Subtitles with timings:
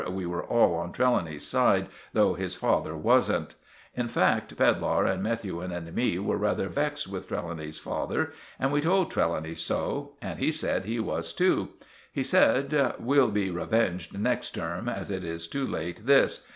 [0.09, 3.53] We were all on Trelawny's side, though his father wasn't.
[3.93, 8.81] In fact, Pedlar and Methuen and me were rather vexed with Trelawny's father; and we
[8.81, 11.69] told Trelawny so; and he said he was too.
[12.11, 16.47] He said— "We'll be revenged next term, as it is too late this.